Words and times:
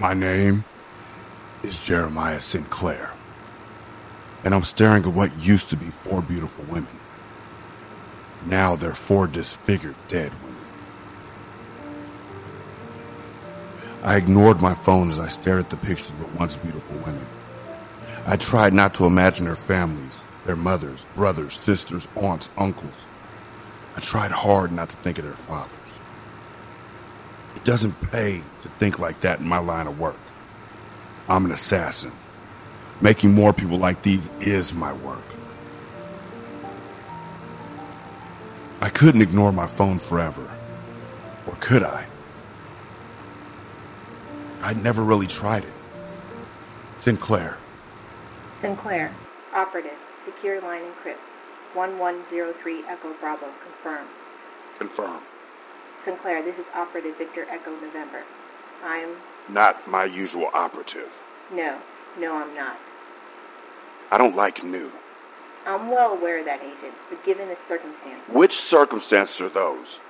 My 0.00 0.14
name 0.14 0.64
is 1.62 1.78
Jeremiah 1.78 2.40
Sinclair, 2.40 3.12
and 4.42 4.54
I'm 4.54 4.64
staring 4.64 5.04
at 5.04 5.12
what 5.12 5.38
used 5.38 5.68
to 5.68 5.76
be 5.76 5.90
four 5.90 6.22
beautiful 6.22 6.64
women. 6.64 6.98
Now 8.46 8.76
they're 8.76 8.94
four 8.94 9.26
disfigured 9.26 9.96
dead 10.08 10.32
women. 10.42 10.56
I 14.02 14.16
ignored 14.16 14.62
my 14.62 14.72
phone 14.72 15.10
as 15.10 15.18
I 15.18 15.28
stared 15.28 15.60
at 15.60 15.68
the 15.68 15.76
pictures 15.76 16.08
of 16.08 16.18
the 16.18 16.38
once 16.38 16.56
beautiful 16.56 16.96
women. 17.00 17.26
I 18.24 18.38
tried 18.38 18.72
not 18.72 18.94
to 18.94 19.04
imagine 19.04 19.44
their 19.44 19.54
families, 19.54 20.24
their 20.46 20.56
mothers, 20.56 21.06
brothers, 21.14 21.60
sisters, 21.60 22.08
aunts, 22.16 22.48
uncles. 22.56 23.04
I 23.96 24.00
tried 24.00 24.32
hard 24.32 24.72
not 24.72 24.88
to 24.88 24.96
think 24.96 25.18
of 25.18 25.26
their 25.26 25.34
fathers. 25.34 25.79
It 27.60 27.66
doesn't 27.66 28.00
pay 28.10 28.42
to 28.62 28.68
think 28.78 28.98
like 28.98 29.20
that 29.20 29.40
in 29.40 29.46
my 29.46 29.58
line 29.58 29.86
of 29.86 30.00
work. 30.00 30.16
I'm 31.28 31.44
an 31.44 31.52
assassin. 31.52 32.10
Making 33.02 33.34
more 33.34 33.52
people 33.52 33.78
like 33.78 34.00
these 34.02 34.28
is 34.40 34.72
my 34.72 34.94
work. 34.94 35.24
I 38.80 38.88
couldn't 38.88 39.20
ignore 39.20 39.52
my 39.52 39.66
phone 39.66 39.98
forever. 39.98 40.50
Or 41.46 41.54
could 41.60 41.82
I? 41.82 42.06
I'd 44.62 44.82
never 44.82 45.04
really 45.04 45.26
tried 45.26 45.64
it. 45.64 45.72
Sinclair. 47.00 47.58
Sinclair. 48.58 49.14
Operative. 49.54 49.98
Secure 50.24 50.62
line 50.62 50.82
encrypt. 50.82 51.20
1103 51.74 52.84
Echo 52.88 53.12
Bravo. 53.20 53.46
Confirm. 53.62 54.06
Confirm. 54.78 55.20
Sinclair, 56.04 56.42
this 56.42 56.56
is 56.56 56.64
Operative 56.74 57.16
Victor 57.18 57.46
Echo 57.50 57.72
November. 57.72 58.22
I'm. 58.82 59.16
Not 59.48 59.86
my 59.86 60.04
usual 60.04 60.48
operative. 60.54 61.08
No. 61.52 61.78
No, 62.18 62.34
I'm 62.34 62.54
not. 62.54 62.76
I 64.10 64.18
don't 64.18 64.34
like 64.34 64.64
new. 64.64 64.90
I'm 65.66 65.90
well 65.90 66.12
aware 66.12 66.38
of 66.38 66.46
that, 66.46 66.60
Agent, 66.60 66.94
but 67.10 67.24
given 67.24 67.48
the 67.48 67.56
circumstances. 67.68 68.22
Which 68.32 68.58
circumstances 68.58 69.40
are 69.40 69.50
those? 69.50 70.00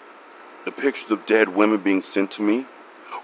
The 0.65 0.71
pictures 0.73 1.11
of 1.11 1.27
dead 1.27 1.49
women 1.49 1.83
being 1.83 2.03
sent 2.03 2.33
to 2.33 2.43
me? 2.43 2.67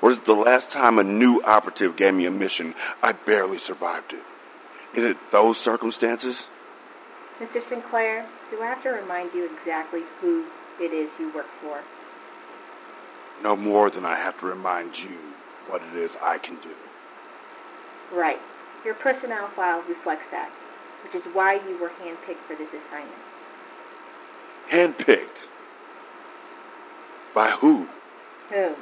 Or 0.03 0.11
is 0.11 0.19
it 0.19 0.25
the 0.25 0.35
last 0.35 0.71
time 0.71 0.99
a 0.99 1.05
new 1.05 1.41
operative 1.43 1.97
gave 1.97 2.15
me 2.15 2.27
a 2.27 2.31
mission, 2.31 2.75
I 3.03 3.13
barely 3.13 3.59
survived 3.59 4.13
it? 4.13 4.23
Is 4.99 5.05
it 5.05 5.17
those 5.31 5.59
circumstances? 5.59 6.47
Mr. 7.39 7.67
Sinclair, 7.69 8.27
do 8.51 8.61
I 8.61 8.67
have 8.67 8.83
to 8.83 8.89
remind 8.89 9.33
you 9.33 9.49
exactly 9.59 10.01
who 10.21 10.47
it 10.81 10.93
is 10.93 11.09
you 11.19 11.33
work 11.35 11.47
for? 11.63 11.81
No 13.43 13.57
more 13.57 13.91
than 13.91 14.05
I 14.05 14.17
have 14.17 14.39
to 14.41 14.47
remind 14.47 14.99
you 14.99 15.17
what 15.69 15.83
it 15.83 15.97
is 15.97 16.11
I 16.23 16.39
can 16.39 16.57
do. 16.57 18.17
Right. 18.17 18.41
Your 18.85 18.95
personnel 18.95 19.51
file 19.57 19.83
reflects 19.89 20.25
that, 20.31 20.51
which 21.03 21.15
is 21.15 21.23
why 21.35 21.55
you 21.55 21.79
were 21.81 21.91
handpicked 22.01 22.47
for 22.47 22.57
this 22.57 22.69
assignment. 22.69 23.21
Handpicked? 24.71 25.47
By 27.35 27.51
who? 27.51 27.87
Whom? 28.51 28.77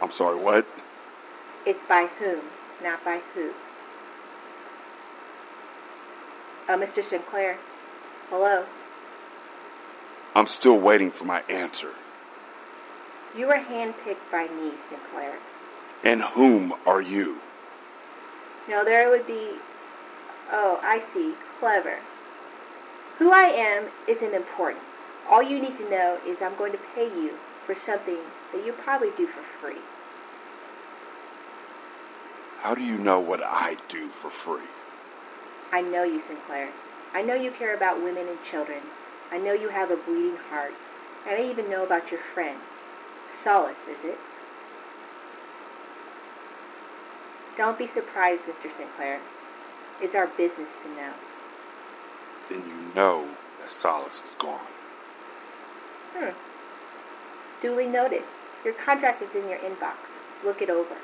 I'm 0.00 0.12
sorry, 0.12 0.36
what? 0.36 0.66
It's 1.66 1.78
by 1.88 2.08
whom, 2.18 2.40
not 2.82 3.04
by 3.04 3.20
who. 3.34 3.50
Uh, 6.68 6.76
Mr. 6.76 7.08
Sinclair. 7.08 7.58
Hello. 8.30 8.64
I'm 10.34 10.46
still 10.46 10.78
waiting 10.78 11.10
for 11.10 11.24
my 11.24 11.40
answer. 11.48 11.90
You 13.34 13.46
were 13.46 13.54
handpicked 13.54 14.30
by 14.30 14.48
me, 14.48 14.72
Sinclair. 14.90 15.38
And 16.04 16.22
whom 16.22 16.74
are 16.86 17.00
you? 17.00 17.38
No, 18.68 18.84
there 18.84 19.10
would 19.10 19.26
be. 19.26 19.52
Oh, 20.52 20.78
I 20.82 21.02
see. 21.14 21.34
Clever. 21.60 21.98
Who 23.18 23.32
I 23.32 23.44
am 23.44 23.88
isn't 24.08 24.34
important. 24.34 24.82
All 25.30 25.42
you 25.42 25.60
need 25.60 25.76
to 25.78 25.90
know 25.90 26.18
is 26.26 26.36
I'm 26.40 26.56
going 26.56 26.72
to 26.72 26.78
pay 26.94 27.06
you 27.06 27.32
for 27.66 27.74
something 27.84 28.18
that 28.52 28.64
you 28.64 28.72
probably 28.84 29.10
do 29.16 29.26
for 29.26 29.42
free. 29.60 29.80
How 32.60 32.74
do 32.74 32.82
you 32.82 32.98
know 32.98 33.20
what 33.20 33.42
I 33.42 33.76
do 33.88 34.08
for 34.22 34.30
free? 34.30 34.66
I 35.72 35.82
know 35.82 36.04
you, 36.04 36.22
Sinclair. 36.28 36.70
I 37.14 37.22
know 37.22 37.34
you 37.34 37.50
care 37.58 37.76
about 37.76 38.02
women 38.02 38.28
and 38.28 38.38
children. 38.50 38.80
I 39.32 39.38
know 39.38 39.52
you 39.52 39.68
have 39.68 39.90
a 39.90 39.96
bleeding 39.96 40.36
heart. 40.48 40.72
And 41.26 41.42
I 41.42 41.50
even 41.50 41.68
know 41.70 41.84
about 41.84 42.10
your 42.10 42.20
friend. 42.34 42.58
Solace, 43.46 43.76
is 43.88 43.96
it? 44.02 44.18
Don't 47.56 47.78
be 47.78 47.88
surprised, 47.94 48.42
Mr. 48.42 48.76
Sinclair. 48.76 49.20
It's 50.02 50.16
our 50.16 50.26
business 50.36 50.66
to 50.82 50.88
know. 50.96 51.12
Then 52.50 52.58
you 52.66 52.94
know 52.96 53.24
that 53.60 53.70
Solace 53.70 54.16
is 54.16 54.34
gone. 54.40 54.58
Hmm. 56.16 56.34
Duly 57.62 57.86
noted. 57.86 58.22
Your 58.64 58.74
contract 58.84 59.22
is 59.22 59.28
in 59.32 59.48
your 59.48 59.60
inbox. 59.60 59.94
Look 60.44 60.60
it 60.60 60.68
over. 60.68 60.96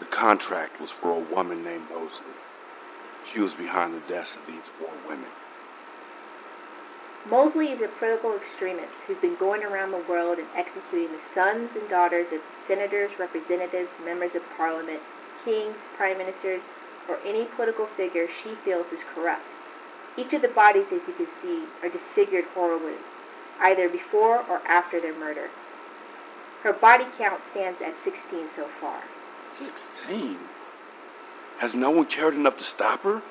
The 0.00 0.06
contract 0.06 0.80
was 0.80 0.90
for 0.90 1.12
a 1.12 1.32
woman 1.32 1.62
named 1.62 1.84
Mosley. 1.88 2.26
She 3.32 3.38
was 3.38 3.54
behind 3.54 3.94
the 3.94 4.02
deaths 4.12 4.34
of 4.34 4.44
these 4.48 4.66
four 4.80 4.90
women. 5.08 5.30
Mosley 7.30 7.66
is 7.68 7.80
a 7.80 7.88
political 7.98 8.34
extremist 8.34 8.92
who's 9.06 9.18
been 9.18 9.36
going 9.36 9.62
around 9.62 9.92
the 9.92 10.04
world 10.08 10.38
and 10.38 10.48
executing 10.56 11.12
the 11.12 11.22
sons 11.34 11.70
and 11.76 11.88
daughters 11.88 12.26
of 12.32 12.40
senators, 12.66 13.12
representatives, 13.16 13.88
members 14.04 14.34
of 14.34 14.42
parliament, 14.56 15.00
kings, 15.44 15.76
prime 15.96 16.18
ministers, 16.18 16.60
or 17.08 17.18
any 17.24 17.44
political 17.56 17.86
figure 17.96 18.26
she 18.42 18.56
feels 18.64 18.86
is 18.92 18.98
corrupt. 19.14 19.42
Each 20.16 20.32
of 20.32 20.42
the 20.42 20.48
bodies, 20.48 20.86
as 20.92 21.00
you 21.06 21.14
can 21.14 21.28
see, 21.40 21.64
are 21.82 21.88
disfigured 21.88 22.44
horribly, 22.54 22.98
either 23.60 23.88
before 23.88 24.44
or 24.50 24.58
after 24.66 25.00
their 25.00 25.16
murder. 25.16 25.48
Her 26.64 26.72
body 26.72 27.06
count 27.18 27.40
stands 27.52 27.80
at 27.80 27.94
16 28.04 28.48
so 28.56 28.68
far. 28.80 29.00
16? 29.58 30.38
Has 31.58 31.74
no 31.74 31.90
one 31.90 32.06
cared 32.06 32.34
enough 32.34 32.58
to 32.58 32.64
stop 32.64 33.02
her? 33.02 33.22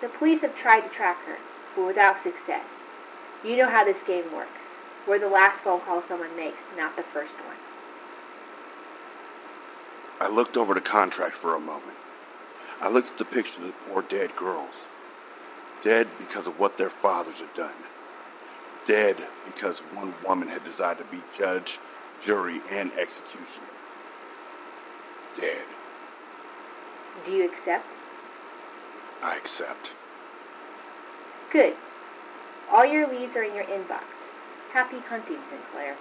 The 0.00 0.08
police 0.08 0.40
have 0.40 0.56
tried 0.56 0.80
to 0.80 0.88
track 0.88 1.18
her, 1.26 1.36
but 1.76 1.86
without 1.86 2.16
success. 2.22 2.64
You 3.44 3.56
know 3.56 3.68
how 3.68 3.84
this 3.84 3.96
game 4.06 4.32
works. 4.32 4.50
We're 5.06 5.18
the 5.18 5.28
last 5.28 5.62
phone 5.64 5.80
call 5.80 6.02
someone 6.08 6.34
makes, 6.36 6.58
not 6.76 6.94
the 6.96 7.02
first 7.12 7.34
one. 7.46 7.56
I 10.20 10.28
looked 10.28 10.56
over 10.56 10.74
the 10.74 10.80
contract 10.80 11.36
for 11.36 11.56
a 11.56 11.60
moment. 11.60 11.96
I 12.80 12.88
looked 12.88 13.10
at 13.10 13.18
the 13.18 13.24
pictures 13.24 13.56
of 13.56 13.62
the 13.64 13.72
four 13.88 14.02
dead 14.02 14.34
girls. 14.36 14.74
Dead 15.82 16.06
because 16.18 16.46
of 16.46 16.58
what 16.60 16.78
their 16.78 16.90
fathers 16.90 17.38
had 17.38 17.52
done. 17.54 17.74
Dead 18.86 19.16
because 19.46 19.78
one 19.94 20.14
woman 20.24 20.46
had 20.46 20.64
decided 20.64 20.98
to 21.04 21.16
be 21.16 21.22
judge, 21.36 21.78
jury, 22.24 22.60
and 22.70 22.92
executioner. 22.92 23.66
Dead. 25.40 25.64
Do 27.26 27.32
you 27.32 27.50
accept? 27.50 27.86
I 29.22 29.36
accept. 29.36 29.90
Good. 31.52 31.74
All 32.72 32.86
your 32.86 33.06
leads 33.06 33.36
are 33.36 33.42
in 33.42 33.54
your 33.54 33.64
inbox. 33.64 34.04
Happy 34.72 34.98
hunting, 35.00 35.38
Sinclair. 35.50 35.94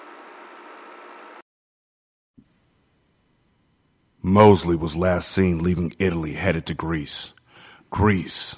Mosley 4.24 4.78
was 4.78 4.96
last 4.96 5.30
seen 5.30 5.62
leaving 5.62 5.94
Italy 6.00 6.32
headed 6.32 6.66
to 6.68 6.74
Greece. 6.74 7.34
Greece, 7.90 8.56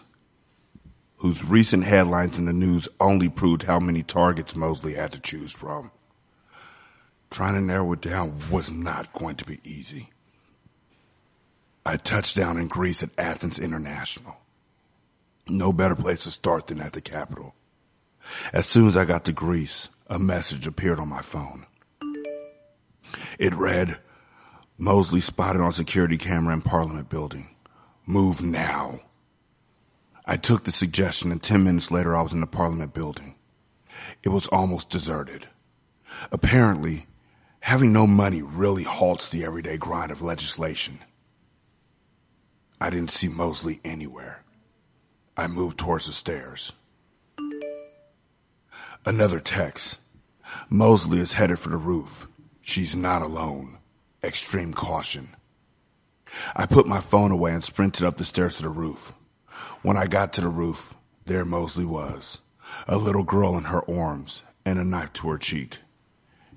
whose 1.18 1.44
recent 1.44 1.86
headlines 1.86 2.38
in 2.38 2.45
the 2.45 2.54
news 2.54 2.88
only 3.00 3.30
proved 3.30 3.63
how 3.63 3.80
many 3.80 4.04
targets 4.04 4.56
Mosley 4.56 4.94
had 4.94 5.12
to 5.13 5.19
choose 5.19 5.51
from. 5.51 5.89
Trying 7.31 7.56
to 7.56 7.62
narrow 7.62 7.94
it 7.94 8.01
down 8.01 8.39
was 8.51 8.71
not 8.71 9.12
going 9.13 9.38
to 9.38 9.45
be 9.45 9.59
easy. 9.63 10.12
I 11.83 11.98
touched 11.98 12.36
down 12.36 12.59
in 12.59 12.68
Greece 12.68 13.01
at 13.01 13.09
Athens 13.18 13.57
International. 13.57 14.38
No 15.48 15.74
better 15.74 15.95
place 15.95 16.25
to 16.25 16.31
start 16.31 16.68
than 16.68 16.80
at 16.80 16.94
the 16.94 17.01
capital. 17.01 17.56
As 18.52 18.66
soon 18.66 18.88
as 18.88 18.98
I 18.98 19.06
got 19.06 19.25
to 19.25 19.31
Greece, 19.31 19.90
a 20.08 20.20
message 20.20 20.68
appeared 20.68 21.00
on 21.00 21.08
my 21.10 21.22
phone. 21.22 21.66
It 23.40 23.54
read, 23.54 24.00
Mosley 24.78 25.22
spotted 25.22 25.62
on 25.62 25.72
security 25.72 26.18
camera 26.18 26.54
in 26.54 26.62
Parliament 26.62 27.10
building. 27.10 27.50
Move 28.06 28.42
now. 28.42 29.00
I 30.25 30.38
took 30.38 30.64
the 30.64 30.72
suggestion 30.72 31.31
and 31.31 31.42
10 31.42 31.64
minutes 31.64 31.92
later 31.92 32.16
I 32.16 32.22
was 32.22 32.34
in 32.34 32.42
the 32.42 32.48
Parliament 32.48 32.94
building. 32.94 33.36
It 34.24 34.30
was 34.30 34.48
almost 34.48 34.90
deserted. 34.90 35.48
Apparently, 36.31 37.08
having 37.62 37.94
no 37.94 38.08
money 38.08 38.42
really 38.42 38.84
halts 38.84 39.30
the 39.30 39.46
everyday 39.46 39.78
grind 39.78 40.12
of 40.12 40.22
legislation. 40.22 41.00
I 42.80 42.90
didn't 42.90 43.12
see 43.12 43.28
Mosley 43.28 43.80
anywhere. 43.86 44.44
I 45.38 45.48
moved 45.48 45.78
towards 45.78 46.08
the 46.08 46.14
stairs. 46.14 46.74
Another 49.06 49.40
text. 49.40 49.98
Mosley 50.70 51.20
is 51.20 51.34
headed 51.34 51.60
for 51.60 51.70
the 51.70 51.78
roof. 51.78 52.28
She's 52.62 52.96
not 52.96 53.22
alone. 53.22 53.78
extreme 54.24 54.74
caution. 54.74 55.36
I 56.56 56.66
put 56.66 56.88
my 56.88 57.02
phone 57.02 57.32
away 57.32 57.54
and 57.54 57.64
sprinted 57.64 58.06
up 58.06 58.18
the 58.18 58.24
stairs 58.24 58.58
to 58.58 58.64
the 58.64 58.70
roof. 58.70 59.14
When 59.82 59.98
I 59.98 60.08
got 60.08 60.32
to 60.34 60.42
the 60.42 60.48
roof, 60.48 60.96
there 61.26 61.44
Mosley 61.44 61.84
was, 61.86 62.40
a 62.88 62.98
little 62.98 63.24
girl 63.24 63.58
in 63.58 63.66
her 63.66 63.90
arms 63.90 64.44
and 64.66 64.80
a 64.80 64.86
knife 64.86 65.12
to 65.14 65.30
her 65.30 65.38
cheek. 65.38 65.80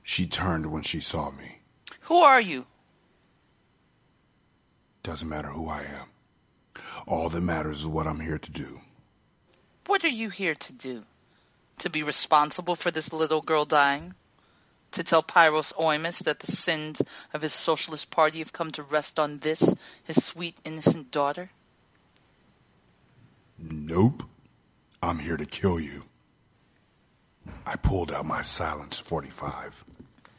She 0.05 0.27
turned 0.27 0.67
when 0.67 0.83
she 0.83 1.01
saw 1.01 1.33
me. 1.33 1.59
Who 2.03 2.19
are 2.19 2.41
you? 2.41 2.67
Doesn't 5.03 5.29
matter 5.29 5.49
who 5.49 5.69
I 5.69 5.81
am. 5.81 6.83
All 7.09 7.29
that 7.29 7.41
matters 7.41 7.81
is 7.81 7.87
what 7.89 8.07
I'm 8.07 8.21
here 8.21 8.39
to 8.39 8.51
do. 8.53 8.81
What 9.87 10.05
are 10.05 10.09
you 10.09 10.31
here 10.31 10.55
to 10.55 10.73
do? 10.73 11.05
To 11.81 11.91
be 11.91 12.03
responsible 12.03 12.75
for 12.75 12.91
this 12.91 13.13
little 13.13 13.43
girl 13.43 13.65
dying? 13.65 14.15
To 14.93 15.05
tell 15.05 15.23
Pyros 15.23 15.75
Oimus 15.75 16.25
that 16.25 16.41
the 16.41 16.51
sins 16.51 17.03
of 17.35 17.43
his 17.43 17.53
socialist 17.53 18.11
party 18.11 18.39
have 18.39 18.53
come 18.53 18.71
to 18.73 18.83
rest 18.83 19.19
on 19.19 19.39
this, 19.39 19.63
his 20.05 20.25
sweet, 20.25 20.57
innocent 20.65 21.11
daughter? 21.11 21.51
Nope. 23.59 24.23
I'm 25.03 25.19
here 25.19 25.37
to 25.37 25.47
kill 25.47 25.79
you. 25.79 26.05
I 27.65 27.77
pulled 27.77 28.11
out 28.11 28.25
my 28.25 28.43
silence 28.43 28.99
45. 28.99 29.85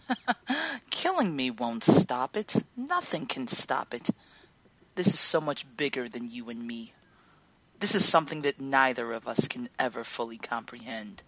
Killing 0.90 1.36
me 1.36 1.52
won't 1.52 1.84
stop 1.84 2.36
it. 2.38 2.56
Nothing 2.76 3.26
can 3.26 3.48
stop 3.48 3.94
it. 3.94 4.10
This 4.96 5.08
is 5.08 5.20
so 5.20 5.40
much 5.40 5.66
bigger 5.78 6.10
than 6.10 6.28
you 6.28 6.50
and 6.50 6.66
me. 6.66 6.94
This 7.80 7.94
is 7.94 8.04
something 8.04 8.42
that 8.42 8.60
neither 8.60 9.14
of 9.14 9.28
us 9.28 9.48
can 9.48 9.70
ever 9.78 10.04
fully 10.04 10.38
comprehend. 10.40 11.22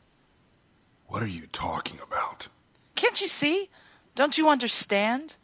What 1.05 1.21
are 1.21 1.27
you 1.27 1.45
talking 1.51 1.99
about? 1.99 2.47
Can't 2.95 3.21
you 3.21 3.27
see? 3.27 3.69
Don't 4.15 4.37
you 4.37 4.49
understand? 4.49 5.35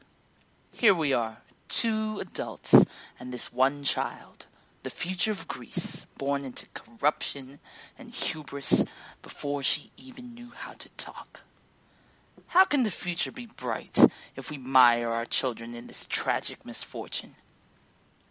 Here 0.72 0.96
we 0.96 1.13
are, 1.13 1.38
two 1.69 2.19
adults 2.19 2.74
and 3.19 3.31
this 3.31 3.54
one 3.54 3.84
child, 3.84 4.48
the 4.81 4.90
future 4.90 5.31
of 5.31 5.48
Greece, 5.48 6.06
born 6.18 6.44
into 6.44 6.66
corruption 6.74 7.60
and 8.00 8.12
hubris 8.12 8.84
before 9.22 9.62
she 9.62 9.92
even 9.98 10.34
knew 10.34 10.51
how 10.56 10.74
to 10.74 10.90
talk. 10.94 11.42
How 12.48 12.66
can 12.66 12.81
the 12.81 12.92
future 12.92 13.31
be 13.31 13.46
bright 13.46 13.98
if 14.36 14.50
we 14.50 14.58
mire 14.58 15.10
our 15.10 15.25
children 15.25 15.75
in 15.75 15.86
this 15.86 16.06
tragic 16.10 16.66
misfortune? 16.66 17.36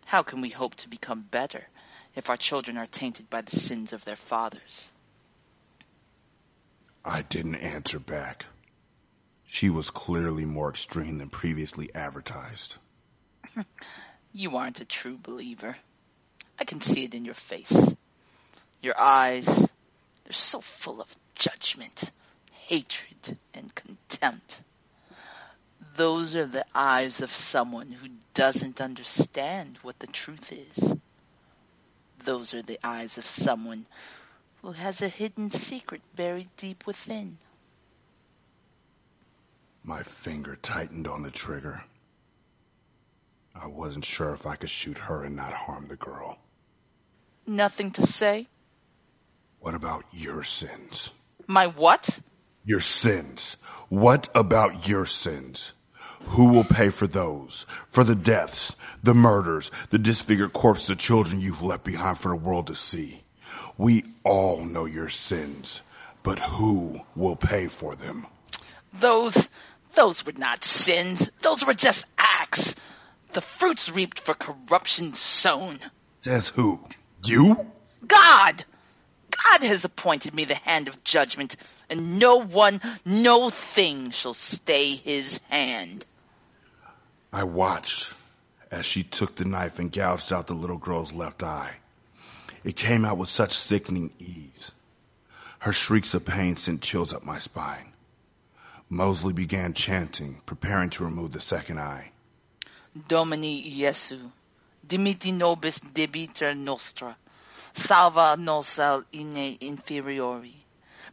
How 0.06 0.22
can 0.22 0.40
we 0.40 0.50
hope 0.50 0.74
to 0.76 0.88
become 0.88 1.22
better 1.22 1.68
if 2.16 2.30
our 2.30 2.36
children 2.36 2.76
are 2.76 2.86
tainted 2.86 3.28
by 3.28 3.42
the 3.42 3.56
sins 3.56 3.92
of 3.92 4.04
their 4.04 4.16
fathers? 4.16 4.90
I 7.04 7.22
didn't 7.22 7.56
answer 7.56 7.98
back. 7.98 8.46
She 9.46 9.68
was 9.68 9.90
clearly 9.90 10.44
more 10.44 10.70
extreme 10.70 11.18
than 11.18 11.28
previously 11.28 11.94
advertised. 11.94 12.76
you 14.32 14.56
aren't 14.56 14.80
a 14.80 14.84
true 14.84 15.18
believer. 15.22 15.76
I 16.58 16.64
can 16.64 16.80
see 16.80 17.04
it 17.04 17.14
in 17.14 17.24
your 17.24 17.34
face. 17.34 17.94
Your 18.80 18.98
eyes, 18.98 19.46
they're 20.24 20.32
so 20.32 20.60
full 20.60 21.00
of 21.00 21.16
judgment, 21.34 22.10
hatred, 22.52 23.38
and 23.52 23.74
contempt. 23.74 24.62
Those 25.96 26.34
are 26.34 26.46
the 26.46 26.66
eyes 26.74 27.20
of 27.20 27.30
someone 27.30 27.90
who 27.90 28.08
doesn't 28.32 28.80
understand 28.80 29.78
what 29.82 29.98
the 29.98 30.06
truth 30.06 30.52
is. 30.52 30.96
Those 32.24 32.54
are 32.54 32.62
the 32.62 32.78
eyes 32.82 33.18
of 33.18 33.26
someone 33.26 33.86
who 34.62 34.72
has 34.72 35.02
a 35.02 35.08
hidden 35.08 35.50
secret 35.50 36.00
buried 36.16 36.48
deep 36.56 36.86
within. 36.86 37.36
My 39.82 40.02
finger 40.02 40.56
tightened 40.56 41.06
on 41.06 41.22
the 41.22 41.30
trigger. 41.30 41.84
I 43.54 43.66
wasn't 43.66 44.06
sure 44.06 44.32
if 44.32 44.46
I 44.46 44.56
could 44.56 44.70
shoot 44.70 44.96
her 44.96 45.24
and 45.24 45.36
not 45.36 45.52
harm 45.52 45.86
the 45.88 45.96
girl. 45.96 46.38
Nothing 47.46 47.90
to 47.92 48.02
say? 48.06 48.48
What 49.60 49.74
about 49.74 50.04
your 50.12 50.42
sins? 50.42 51.12
My 51.46 51.66
what? 51.66 52.20
Your 52.64 52.80
sins. 52.80 53.56
What 53.90 54.30
about 54.34 54.88
your 54.88 55.04
sins? 55.04 55.74
Who 56.22 56.48
will 56.48 56.64
pay 56.64 56.88
for 56.88 57.06
those? 57.06 57.66
For 57.88 58.04
the 58.04 58.14
deaths, 58.14 58.76
the 59.02 59.14
murders, 59.14 59.70
the 59.90 59.98
disfigured 59.98 60.52
corpses 60.52 60.90
of 60.90 60.98
children 60.98 61.40
you've 61.40 61.62
left 61.62 61.84
behind 61.84 62.18
for 62.18 62.28
the 62.28 62.36
world 62.36 62.68
to 62.68 62.74
see. 62.74 63.22
We 63.76 64.04
all 64.24 64.64
know 64.64 64.84
your 64.84 65.08
sins, 65.08 65.82
but 66.22 66.38
who 66.38 67.00
will 67.14 67.36
pay 67.36 67.66
for 67.66 67.94
them? 67.94 68.26
Those, 68.92 69.48
those 69.94 70.24
were 70.24 70.32
not 70.32 70.64
sins. 70.64 71.30
Those 71.42 71.66
were 71.66 71.74
just 71.74 72.06
acts. 72.16 72.74
The 73.32 73.40
fruits 73.40 73.90
reaped 73.90 74.20
for 74.20 74.34
corruption 74.34 75.12
sown. 75.14 75.78
Says 76.22 76.48
who? 76.48 76.80
You? 77.24 77.70
God! 78.06 78.64
God 79.30 79.62
has 79.62 79.84
appointed 79.84 80.34
me 80.34 80.44
the 80.44 80.54
hand 80.54 80.88
of 80.88 81.02
judgment, 81.04 81.56
and 81.90 82.18
no 82.18 82.36
one, 82.36 82.80
no 83.04 83.50
thing 83.50 84.10
shall 84.10 84.34
stay 84.34 84.94
his 84.94 85.40
hand. 85.48 86.04
I 87.32 87.44
watched 87.44 88.14
as 88.70 88.86
she 88.86 89.02
took 89.02 89.36
the 89.36 89.44
knife 89.44 89.78
and 89.78 89.92
gouged 89.92 90.32
out 90.32 90.46
the 90.46 90.54
little 90.54 90.78
girl's 90.78 91.12
left 91.12 91.42
eye. 91.42 91.76
It 92.64 92.76
came 92.76 93.04
out 93.04 93.18
with 93.18 93.28
such 93.28 93.56
sickening 93.56 94.10
ease. 94.18 94.72
Her 95.60 95.72
shrieks 95.72 96.14
of 96.14 96.24
pain 96.24 96.56
sent 96.56 96.82
chills 96.82 97.12
up 97.12 97.24
my 97.24 97.38
spine. 97.38 97.92
Mosley 98.88 99.32
began 99.32 99.72
chanting, 99.74 100.40
preparing 100.46 100.90
to 100.90 101.04
remove 101.04 101.32
the 101.32 101.40
second 101.40 101.80
eye. 101.80 102.10
Domini 103.08 103.62
Jesu, 103.70 104.30
dimiti 104.86 105.32
nobis 105.32 105.80
debiter 105.80 106.56
nostra, 106.56 107.16
salva 107.72 108.36
nos 108.38 108.78
al 108.78 109.04
ine 109.12 109.58
inferiori, 109.58 110.63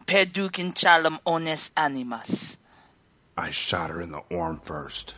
perducin 0.06 0.74
chalem 0.74 1.20
ones 1.26 1.72
animas. 1.76 2.58
I 3.38 3.52
shot 3.52 3.90
her 3.90 4.02
in 4.02 4.12
the 4.12 4.24
arm 4.36 4.60
first. 4.60 5.16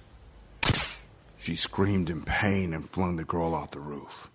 She 1.37 1.55
screamed 1.55 2.09
in 2.09 2.23
pain 2.23 2.73
and 2.73 2.89
flung 2.89 3.17
the 3.17 3.25
girl 3.25 3.53
off 3.53 3.71
the 3.71 3.79
roof. 3.79 4.29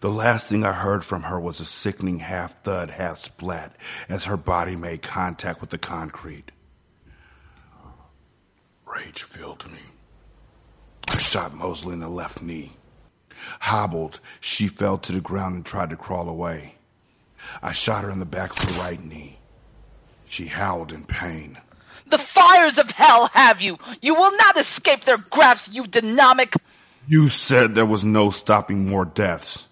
The 0.00 0.10
last 0.10 0.48
thing 0.48 0.64
I 0.64 0.72
heard 0.72 1.04
from 1.04 1.22
her 1.22 1.38
was 1.38 1.60
a 1.60 1.64
sickening 1.64 2.18
half 2.18 2.62
thud, 2.62 2.90
half 2.90 3.22
splat 3.22 3.76
as 4.08 4.24
her 4.24 4.36
body 4.36 4.74
made 4.74 5.02
contact 5.02 5.60
with 5.60 5.70
the 5.70 5.78
concrete. 5.78 6.50
Rage 8.86 9.22
filled 9.22 9.70
me. 9.70 9.78
I 11.08 11.18
shot 11.18 11.54
Mosley 11.54 11.92
in 11.92 12.00
the 12.00 12.08
left 12.08 12.42
knee. 12.42 12.72
Hobbled, 13.60 14.20
she 14.40 14.66
fell 14.66 14.98
to 14.98 15.12
the 15.12 15.20
ground 15.20 15.54
and 15.54 15.64
tried 15.64 15.90
to 15.90 15.96
crawl 15.96 16.28
away. 16.28 16.74
I 17.62 17.72
shot 17.72 18.04
her 18.04 18.10
in 18.10 18.18
the 18.18 18.26
back 18.26 18.50
of 18.50 18.68
the 18.68 18.80
right 18.80 19.02
knee. 19.02 19.37
She 20.28 20.46
howled 20.46 20.92
in 20.92 21.04
pain. 21.04 21.58
The 22.06 22.18
fires 22.18 22.78
of 22.78 22.90
hell 22.90 23.28
have 23.34 23.60
you! 23.60 23.78
You 24.00 24.14
will 24.14 24.36
not 24.36 24.56
escape 24.56 25.04
their 25.04 25.18
grasp, 25.18 25.72
you 25.72 25.86
dynamic! 25.86 26.54
You 27.06 27.28
said 27.28 27.74
there 27.74 27.86
was 27.86 28.04
no 28.04 28.30
stopping 28.30 28.88
more 28.88 29.04
deaths. 29.04 29.66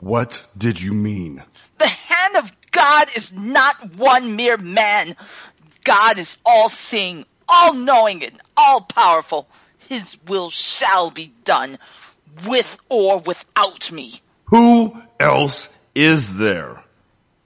What 0.00 0.44
did 0.56 0.80
you 0.80 0.92
mean? 0.92 1.42
The 1.78 1.86
hand 1.88 2.36
of 2.36 2.52
God 2.70 3.08
is 3.16 3.32
not 3.32 3.96
one 3.96 4.36
mere 4.36 4.56
man. 4.56 5.16
God 5.84 6.18
is 6.18 6.36
all 6.44 6.68
seeing, 6.68 7.24
all 7.48 7.74
knowing, 7.74 8.24
and 8.24 8.40
all 8.56 8.80
powerful. 8.80 9.48
His 9.88 10.18
will 10.26 10.50
shall 10.50 11.10
be 11.10 11.32
done, 11.44 11.78
with 12.46 12.78
or 12.88 13.18
without 13.20 13.90
me. 13.90 14.20
Who 14.46 14.96
else 15.18 15.68
is 15.94 16.36
there? 16.36 16.82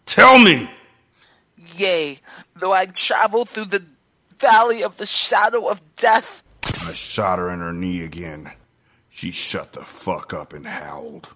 Tell 0.06 0.38
me! 0.38 0.68
Yea, 1.82 2.16
though 2.54 2.72
I 2.72 2.86
travel 2.86 3.44
through 3.44 3.64
the 3.64 3.84
valley 4.38 4.84
of 4.84 4.96
the 4.98 5.06
shadow 5.06 5.66
of 5.66 5.80
death. 5.96 6.44
I 6.84 6.92
shot 6.92 7.40
her 7.40 7.50
in 7.50 7.58
her 7.58 7.72
knee 7.72 8.04
again. 8.04 8.52
She 9.10 9.32
shut 9.32 9.72
the 9.72 9.80
fuck 9.80 10.32
up 10.32 10.52
and 10.52 10.64
howled. 10.64 11.28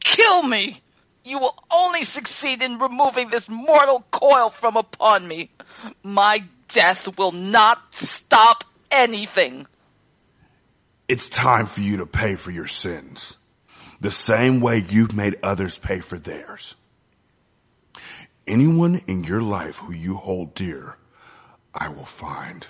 Kill 0.00 0.42
me! 0.42 0.80
You 1.24 1.38
will 1.38 1.56
only 1.70 2.02
succeed 2.02 2.62
in 2.62 2.78
removing 2.78 3.30
this 3.30 3.48
mortal 3.48 4.04
coil 4.10 4.50
from 4.50 4.76
upon 4.76 5.26
me. 5.26 5.50
My 6.02 6.42
death 6.66 7.16
will 7.16 7.32
not 7.32 7.94
stop 7.94 8.64
anything. 8.90 9.68
It's 11.06 11.28
time 11.28 11.66
for 11.66 11.80
you 11.80 11.98
to 11.98 12.06
pay 12.06 12.34
for 12.34 12.50
your 12.50 12.66
sins. 12.66 13.36
The 14.00 14.10
same 14.10 14.58
way 14.58 14.84
you've 14.88 15.14
made 15.14 15.36
others 15.44 15.78
pay 15.78 16.00
for 16.00 16.18
theirs. 16.18 16.74
Anyone 18.46 19.02
in 19.08 19.24
your 19.24 19.42
life 19.42 19.78
who 19.78 19.92
you 19.92 20.14
hold 20.14 20.54
dear, 20.54 20.96
I 21.74 21.88
will 21.88 22.04
find. 22.04 22.66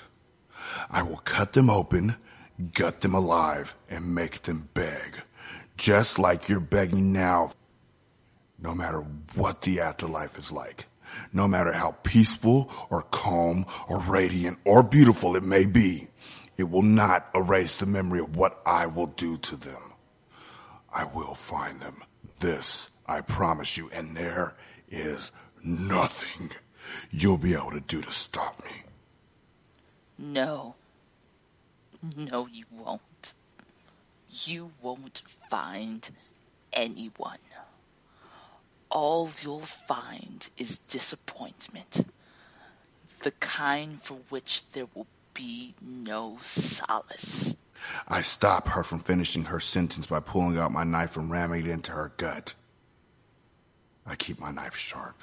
I 0.91 1.03
will 1.03 1.19
cut 1.19 1.53
them 1.53 1.69
open, 1.69 2.17
gut 2.73 3.03
them 3.03 3.15
alive, 3.15 3.77
and 3.91 4.15
make 4.15 4.43
them 4.43 4.71
beg. 4.73 5.19
Just 5.77 6.19
like 6.19 6.49
you're 6.49 6.61
begging 6.61 7.13
now. 7.13 7.53
No 8.59 8.75
matter 8.75 9.01
what 9.35 9.63
the 9.63 9.81
afterlife 9.81 10.39
is 10.39 10.51
like. 10.51 10.87
No 11.33 11.47
matter 11.47 11.73
how 11.73 11.97
peaceful 12.03 12.71
or 12.89 13.03
calm 13.03 13.67
or 13.87 14.01
radiant 14.01 14.59
or 14.65 14.83
beautiful 14.83 15.37
it 15.37 15.43
may 15.43 15.67
be. 15.67 16.09
It 16.57 16.71
will 16.71 16.83
not 16.83 17.29
erase 17.35 17.77
the 17.77 17.87
memory 17.87 18.21
of 18.21 18.35
what 18.35 18.63
I 18.65 18.87
will 18.87 19.09
do 19.09 19.37
to 19.37 19.57
them. 19.57 19.93
I 20.91 21.05
will 21.05 21.35
find 21.35 21.81
them. 21.81 22.03
This, 22.41 22.89
I 23.07 23.21
promise 23.21 23.77
you, 23.77 23.91
and 23.93 24.17
there 24.17 24.57
is 24.89 25.33
nothing 25.67 26.51
you'll 27.11 27.39
be 27.39 27.55
able 27.55 27.73
to 27.73 27.81
do 27.81 28.01
to 28.01 28.13
stop 28.13 28.63
me. 28.65 28.71
No. 30.19 30.75
No, 32.17 32.47
you 32.47 32.65
won't. 32.71 33.35
You 34.45 34.71
won't 34.83 35.23
find 35.51 36.09
anyone. 36.73 37.39
All 38.91 39.31
you'll 39.43 39.61
find 39.61 40.49
is 40.57 40.79
disappointment. 40.89 42.07
The 43.23 43.31
kind 43.33 44.01
for 44.01 44.19
which 44.29 44.63
there 44.73 44.87
will 44.95 45.07
be 45.35 45.75
no 45.83 46.39
solace. 46.43 47.57
I 48.09 48.23
stop 48.23 48.69
her 48.69 48.83
from 48.83 49.01
finishing 49.01 49.45
her 49.47 49.61
sentence 49.61 50.07
by 50.07 50.21
pulling 50.21 50.57
out 50.57 50.73
my 50.73 50.85
knife 50.85 51.17
and 51.17 51.31
ramming 51.31 51.67
it 51.67 51.71
into 51.71 51.93
her 51.93 52.13
gut. 52.17 52.55
I 54.07 54.15
keep 54.15 54.41
my 54.41 54.51
knife 54.51 54.77
sharp. 54.77 55.21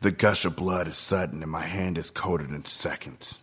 The 0.00 0.10
gush 0.10 0.44
of 0.44 0.56
blood 0.56 0.88
is 0.88 0.96
sudden 0.96 1.42
and 1.42 1.50
my 1.50 1.62
hand 1.62 1.98
is 1.98 2.10
coated 2.10 2.50
in 2.50 2.64
seconds. 2.64 3.38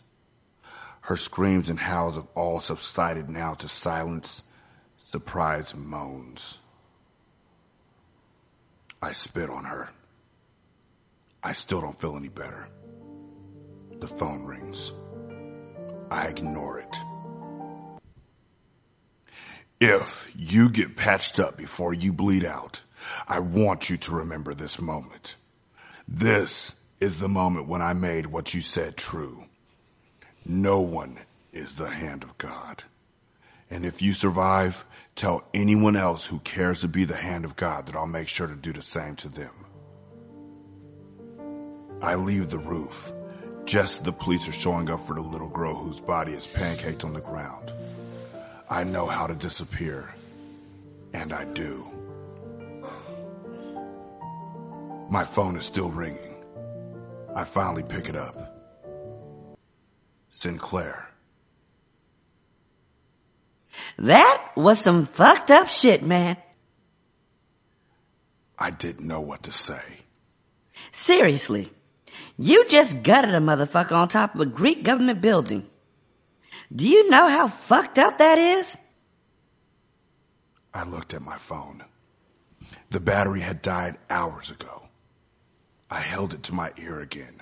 Her 1.01 1.17
screams 1.17 1.69
and 1.69 1.79
howls 1.79 2.15
have 2.15 2.27
all 2.33 2.59
subsided 2.59 3.29
now 3.29 3.53
to 3.55 3.67
silence, 3.67 4.43
surprised 5.07 5.75
moans. 5.75 6.57
I 9.01 9.11
spit 9.13 9.49
on 9.49 9.65
her. 9.65 9.89
I 11.43 11.53
still 11.53 11.79
don't 11.81 11.99
feel 11.99 12.17
any 12.17 12.29
better. 12.29 12.67
The 13.99 14.07
phone 14.07 14.45
rings. 14.45 14.93
I 16.09 16.25
ignore 16.25 16.79
it. 16.79 16.97
If 19.79 20.27
you 20.35 20.69
get 20.69 20.95
patched 20.95 21.39
up 21.39 21.55
before 21.55 21.93
you 21.93 22.13
bleed 22.13 22.45
out, 22.45 22.81
I 23.27 23.39
want 23.39 23.89
you 23.89 23.97
to 23.97 24.15
remember 24.15 24.55
this 24.55 24.81
moment. 24.81 25.35
This 26.07 26.73
is 26.99 27.19
the 27.19 27.29
moment 27.29 27.67
when 27.67 27.81
I 27.81 27.93
made 27.93 28.27
what 28.27 28.53
you 28.53 28.61
said 28.61 28.95
true. 28.97 29.45
No 30.45 30.79
one 30.81 31.17
is 31.51 31.73
the 31.73 31.89
hand 31.89 32.23
of 32.23 32.37
God. 32.37 32.83
And 33.71 33.85
if 33.85 34.01
you 34.01 34.13
survive, 34.13 34.85
tell 35.15 35.43
anyone 35.53 35.95
else 35.95 36.25
who 36.25 36.39
cares 36.39 36.81
to 36.81 36.87
be 36.87 37.03
the 37.03 37.15
hand 37.15 37.45
of 37.45 37.55
God 37.55 37.87
that 37.87 37.95
I'll 37.95 38.05
make 38.05 38.27
sure 38.27 38.47
to 38.47 38.55
do 38.55 38.71
the 38.71 38.81
same 38.81 39.15
to 39.17 39.29
them. 39.29 39.51
I 42.01 42.15
leave 42.15 42.49
the 42.49 42.59
roof. 42.59 43.11
Just 43.65 44.03
the 44.03 44.11
police 44.11 44.47
are 44.47 44.53
showing 44.53 44.91
up 44.91 44.99
for 44.99 45.15
the 45.15 45.21
little 45.21 45.49
girl 45.49 45.73
whose 45.73 45.99
body 45.99 46.33
is 46.33 46.45
pancaked 46.45 47.03
on 47.03 47.13
the 47.13 47.21
ground. 47.21 47.73
I 48.69 48.83
know 48.83 49.07
how 49.07 49.25
to 49.25 49.33
disappear. 49.33 50.13
And 51.13 51.33
I 51.33 51.45
do. 51.45 51.89
My 55.09 55.23
phone 55.23 55.55
is 55.55 55.65
still 55.65 55.89
ringing. 55.89 56.35
I 57.35 57.43
finally 57.43 57.83
pick 57.83 58.09
it 58.09 58.15
up. 58.15 58.51
Sinclair. 60.29 61.07
That 63.97 64.51
was 64.55 64.79
some 64.79 65.05
fucked 65.05 65.51
up 65.51 65.67
shit, 65.67 66.01
man. 66.01 66.37
I 68.57 68.71
didn't 68.71 69.07
know 69.07 69.21
what 69.21 69.43
to 69.43 69.51
say. 69.51 69.81
Seriously. 70.91 71.71
You 72.37 72.65
just 72.67 73.03
gutted 73.03 73.35
a 73.35 73.39
motherfucker 73.39 73.93
on 73.93 74.07
top 74.07 74.35
of 74.35 74.41
a 74.41 74.45
Greek 74.45 74.83
government 74.83 75.21
building. 75.21 75.67
Do 76.73 76.87
you 76.87 77.09
know 77.09 77.27
how 77.27 77.47
fucked 77.47 77.97
up 77.97 78.17
that 78.17 78.37
is? 78.37 78.77
I 80.73 80.83
looked 80.83 81.13
at 81.13 81.21
my 81.21 81.37
phone. 81.37 81.83
The 82.89 82.99
battery 82.99 83.41
had 83.41 83.61
died 83.61 83.97
hours 84.09 84.51
ago. 84.51 84.84
I 85.89 85.99
held 85.99 86.33
it 86.33 86.43
to 86.43 86.53
my 86.53 86.71
ear 86.77 86.99
again. 86.99 87.41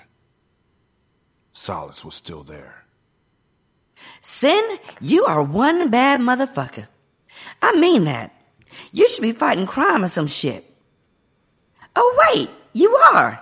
Solace 1.52 2.04
was 2.04 2.14
still 2.14 2.42
there. 2.42 2.84
Sin, 4.20 4.78
you 5.00 5.24
are 5.24 5.42
one 5.42 5.90
bad 5.90 6.20
motherfucker. 6.20 6.88
I 7.62 7.78
mean 7.78 8.04
that. 8.04 8.32
You 8.92 9.08
should 9.08 9.22
be 9.22 9.32
fighting 9.32 9.66
crime 9.66 10.04
or 10.04 10.08
some 10.08 10.26
shit. 10.26 10.64
Oh 11.96 12.32
wait, 12.34 12.50
you 12.72 12.94
are. 13.12 13.40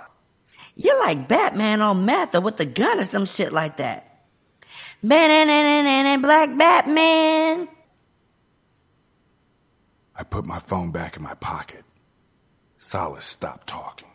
You're 0.76 0.98
like 1.00 1.28
Batman 1.28 1.80
on 1.80 2.04
meth 2.04 2.34
or 2.34 2.40
with 2.40 2.60
a 2.60 2.66
gun 2.66 3.00
or 3.00 3.04
some 3.04 3.26
shit 3.26 3.52
like 3.52 3.78
that. 3.78 4.24
Banana 5.02 6.18
black 6.18 6.56
Batman. 6.56 7.68
I 10.14 10.22
put 10.22 10.44
my 10.44 10.58
phone 10.58 10.90
back 10.90 11.16
in 11.16 11.22
my 11.22 11.34
pocket. 11.34 11.84
Solace 12.78 13.24
stopped 13.24 13.66
talking. 13.66 14.11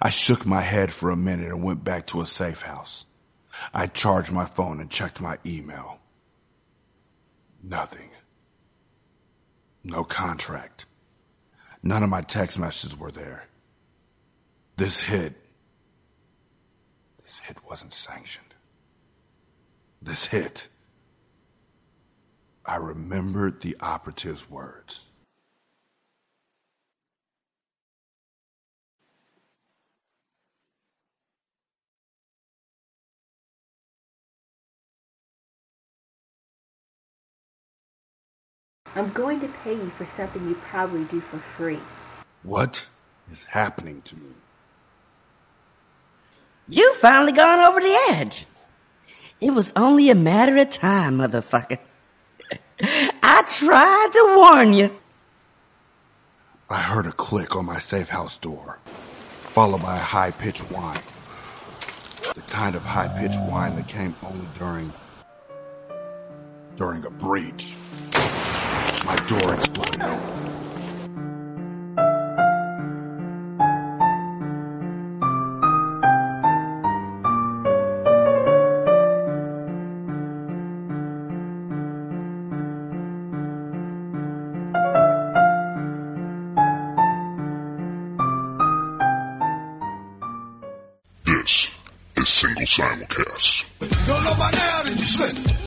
I 0.00 0.10
shook 0.10 0.46
my 0.46 0.60
head 0.60 0.92
for 0.92 1.10
a 1.10 1.16
minute 1.16 1.48
and 1.48 1.62
went 1.62 1.84
back 1.84 2.06
to 2.08 2.20
a 2.20 2.26
safe 2.26 2.62
house. 2.62 3.06
I 3.72 3.86
charged 3.86 4.32
my 4.32 4.44
phone 4.44 4.80
and 4.80 4.90
checked 4.90 5.20
my 5.20 5.38
email. 5.44 5.98
Nothing. 7.62 8.10
No 9.82 10.04
contract. 10.04 10.86
None 11.82 12.02
of 12.02 12.10
my 12.10 12.20
text 12.20 12.58
messages 12.58 12.98
were 12.98 13.10
there. 13.10 13.46
This 14.76 15.00
hit, 15.00 15.34
this 17.22 17.38
hit 17.38 17.56
wasn't 17.64 17.94
sanctioned. 17.94 18.54
This 20.02 20.26
hit, 20.26 20.68
I 22.64 22.76
remembered 22.76 23.60
the 23.60 23.76
operative's 23.80 24.50
words. 24.50 25.06
I'm 38.94 39.12
going 39.12 39.40
to 39.40 39.48
pay 39.64 39.74
you 39.74 39.90
for 39.90 40.06
something 40.16 40.46
you 40.48 40.54
probably 40.54 41.04
do 41.04 41.20
for 41.20 41.38
free. 41.56 41.80
What 42.42 42.86
is 43.30 43.44
happening 43.44 44.02
to 44.02 44.16
me? 44.16 44.34
You 46.68 46.94
finally 46.94 47.32
gone 47.32 47.60
over 47.60 47.80
the 47.80 48.06
edge. 48.10 48.46
It 49.40 49.50
was 49.50 49.72
only 49.76 50.10
a 50.10 50.14
matter 50.14 50.56
of 50.56 50.70
time, 50.70 51.18
motherfucker. 51.18 51.78
I 52.80 53.44
tried 53.48 54.10
to 54.12 54.34
warn 54.36 54.72
you. 54.72 54.96
I 56.68 56.80
heard 56.80 57.06
a 57.06 57.12
click 57.12 57.54
on 57.54 57.64
my 57.64 57.78
safe 57.78 58.08
house 58.08 58.36
door, 58.36 58.78
followed 59.54 59.82
by 59.82 59.96
a 59.96 60.00
high 60.00 60.32
pitched 60.32 60.62
whine. 60.72 61.02
The 62.34 62.40
kind 62.42 62.74
of 62.74 62.84
high 62.84 63.08
pitched 63.08 63.40
whine 63.42 63.76
that 63.76 63.86
came 63.86 64.16
only 64.22 64.48
during 64.58 64.92
during 66.74 67.04
a 67.04 67.10
breach. 67.10 67.74
My 69.06 69.14
door 69.28 69.54
exploded. 69.54 70.00
This 91.24 91.70
is 92.16 92.28
Single 92.28 92.64
Simulcast. 92.64 93.66
Don't 94.08 94.24
know 94.24 94.34
you. 95.38 95.46